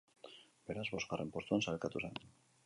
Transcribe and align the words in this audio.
Beraz, 0.69 0.85
bosgarren 0.95 1.29
postuan 1.37 1.63
sailkatu 1.67 2.03
zen. 2.09 2.19